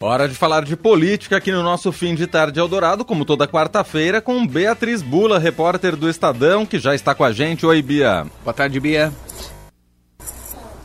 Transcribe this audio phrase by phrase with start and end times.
[0.00, 4.20] Hora de falar de política aqui no nosso fim de tarde Eldorado, como toda quarta-feira,
[4.20, 7.66] com Beatriz Bula, repórter do Estadão, que já está com a gente.
[7.66, 8.24] Oi, Bia.
[8.44, 9.12] Boa tarde, Bia.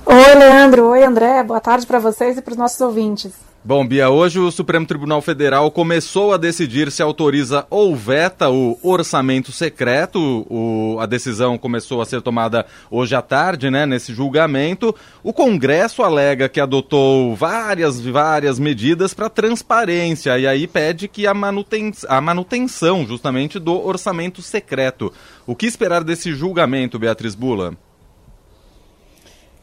[0.03, 0.87] Oi, Leandro.
[0.87, 1.43] Oi, André.
[1.43, 3.33] Boa tarde para vocês e para os nossos ouvintes.
[3.65, 8.77] Bom, Bia, hoje o Supremo Tribunal Federal começou a decidir se autoriza ou veta o
[8.83, 10.45] orçamento secreto.
[10.49, 14.93] O, a decisão começou a ser tomada hoje à tarde, né, nesse julgamento.
[15.23, 21.33] O Congresso alega que adotou várias, várias medidas para transparência e aí pede que a,
[21.33, 25.13] manuten a manutenção justamente do orçamento secreto.
[25.47, 27.77] O que esperar desse julgamento, Beatriz Bula?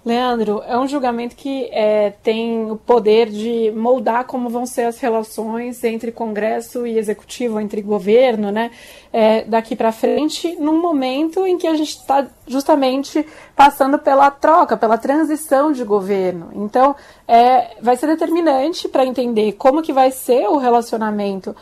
[0.03, 4.99] Leandro, é um julgamento que é, tem o poder de moldar como vão ser as
[4.99, 8.71] relações entre Congresso e Executivo, entre governo, né,
[9.13, 14.75] é, daqui para frente, num momento em que a gente está justamente passando pela troca,
[14.75, 16.49] pela transição de governo.
[16.55, 16.97] Então,
[17.29, 21.55] é, vai ser determinante para entender como que vai ser o relacionamento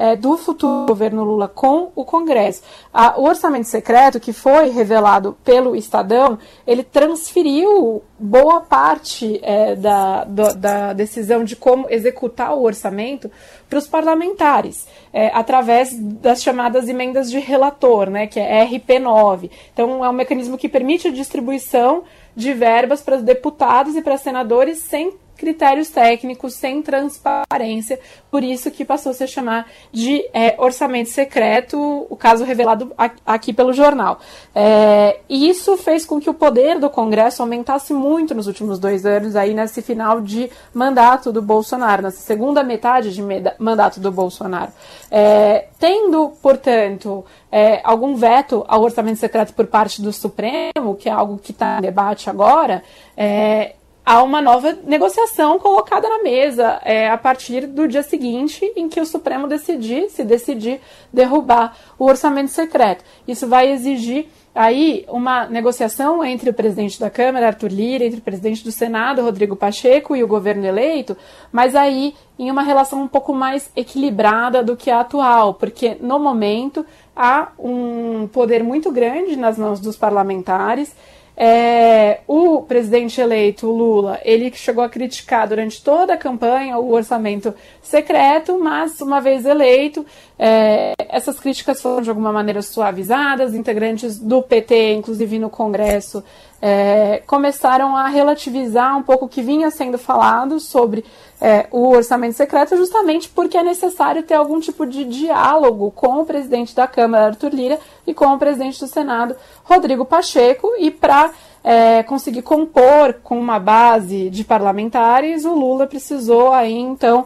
[0.00, 2.62] é, do futuro governo Lula com o Congresso.
[2.90, 10.24] A, o orçamento secreto, que foi revelado pelo Estadão, ele transferiu boa parte é, da,
[10.24, 13.30] do, da decisão de como executar o orçamento
[13.68, 19.50] para os parlamentares, é, através das chamadas emendas de relator, né, que é RP9.
[19.72, 24.16] Então, é um mecanismo que permite a distribuição de verbas para os deputados e para
[24.16, 27.98] senadores sem critérios técnicos, sem transparência,
[28.30, 32.92] por isso que passou a se chamar de é, orçamento secreto, o caso revelado
[33.24, 34.20] aqui pelo jornal.
[34.54, 39.06] É, e isso fez com que o poder do Congresso aumentasse muito nos últimos dois
[39.06, 43.22] anos, aí nesse final de mandato do Bolsonaro, nessa segunda metade de
[43.58, 44.72] mandato do Bolsonaro.
[45.10, 51.12] É, tendo, portanto, é, algum veto ao orçamento secreto por parte do Supremo, que é
[51.12, 52.84] algo que está em debate agora,
[53.16, 58.88] é, há uma nova negociação colocada na mesa é, a partir do dia seguinte em
[58.88, 60.80] que o Supremo decidir, se decidir
[61.12, 63.04] derrubar o orçamento secreto.
[63.26, 68.22] Isso vai exigir aí uma negociação entre o presidente da Câmara, Arthur Lira, entre o
[68.22, 71.16] presidente do Senado, Rodrigo Pacheco, e o governo eleito,
[71.52, 76.18] mas aí em uma relação um pouco mais equilibrada do que a atual, porque no
[76.18, 76.84] momento
[77.14, 80.94] há um poder muito grande nas mãos dos parlamentares
[81.42, 87.54] é, o presidente eleito, Lula, ele chegou a criticar durante toda a campanha o orçamento
[87.82, 90.04] secreto, mas uma vez eleito,
[90.38, 93.54] é, essas críticas foram de alguma maneira suavizadas.
[93.54, 96.22] Integrantes do PT, inclusive no Congresso,
[96.62, 101.04] é, começaram a relativizar um pouco o que vinha sendo falado sobre
[101.40, 106.26] é, o orçamento secreto, justamente porque é necessário ter algum tipo de diálogo com o
[106.26, 109.34] presidente da Câmara, Arthur Lira, e com o presidente do Senado,
[109.64, 111.30] Rodrigo Pacheco, e para
[111.64, 117.24] é, conseguir compor com uma base de parlamentares, o Lula precisou aí então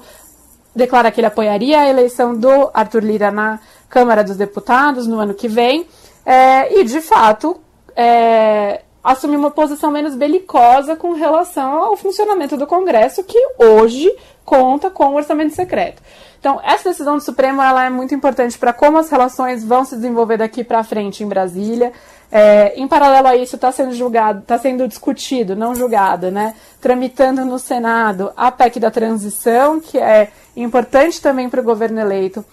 [0.75, 5.35] declarar que ele apoiaria a eleição do Arthur Lira na Câmara dos Deputados no ano
[5.35, 5.87] que vem,
[6.27, 7.61] é, e de fato
[7.97, 14.11] é, assumir uma posição menos belicosa com relação ao funcionamento do Congresso, que hoje
[14.45, 16.03] conta com o orçamento secreto.
[16.41, 19.97] Então, essa decisão do Supremo ela é muito importante para como as relações vão se
[19.97, 21.93] desenvolver daqui para frente em Brasília.
[22.31, 26.55] É, em paralelo a isso, está sendo julgado, está sendo discutido, não julgado, né?
[26.81, 32.45] Tramitando no Senado a PEC da transição, que é importante também para o governo eleito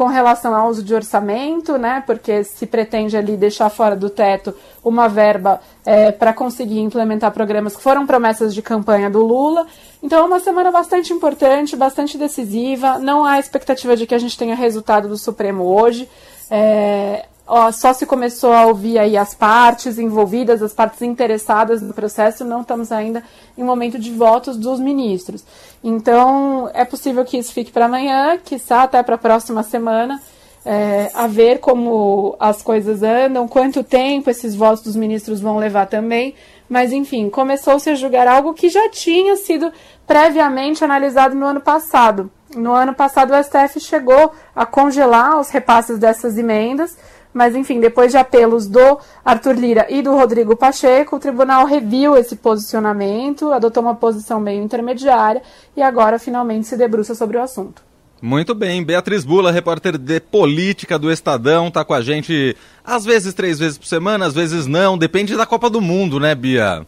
[0.00, 4.54] com relação ao uso de orçamento, né, porque se pretende ali deixar fora do teto
[4.82, 9.66] uma verba é, para conseguir implementar programas que foram promessas de campanha do Lula.
[10.02, 12.98] Então é uma semana bastante importante, bastante decisiva.
[12.98, 16.08] Não há expectativa de que a gente tenha resultado do Supremo hoje.
[16.50, 21.92] É, ó, só se começou a ouvir aí as partes envolvidas, as partes interessadas no
[21.92, 23.24] processo, não estamos ainda
[23.58, 25.44] em momento de votos dos ministros.
[25.82, 30.22] Então, é possível que isso fique para amanhã, quiçá até para a próxima semana,
[30.64, 35.86] é, a ver como as coisas andam, quanto tempo esses votos dos ministros vão levar
[35.86, 36.34] também.
[36.68, 39.72] Mas, enfim, começou-se a julgar algo que já tinha sido
[40.06, 42.30] previamente analisado no ano passado.
[42.54, 46.96] No ano passado, o STF chegou a congelar os repasses dessas emendas
[47.32, 52.16] mas, enfim, depois de apelos do Arthur Lira e do Rodrigo Pacheco, o tribunal reviu
[52.16, 55.42] esse posicionamento, adotou uma posição meio intermediária
[55.76, 57.82] e agora finalmente se debruça sobre o assunto.
[58.22, 62.54] Muito bem, Beatriz Bula, repórter de política do Estadão, está com a gente
[62.84, 66.34] às vezes três vezes por semana, às vezes não, depende da Copa do Mundo, né,
[66.34, 66.86] Bia?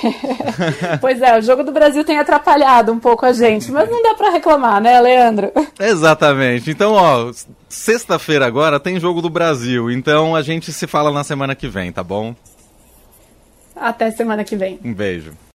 [1.00, 4.14] pois é, o jogo do Brasil tem atrapalhado um pouco a gente, mas não dá
[4.14, 5.52] para reclamar, né, Leandro?
[5.78, 6.70] Exatamente.
[6.70, 7.32] Então, ó,
[7.68, 11.92] sexta-feira agora tem jogo do Brasil, então a gente se fala na semana que vem,
[11.92, 12.34] tá bom?
[13.74, 14.80] Até semana que vem.
[14.82, 15.36] Um beijo.